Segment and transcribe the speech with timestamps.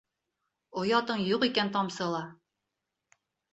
[0.83, 2.25] Оятың юҡ икән тамсы ла!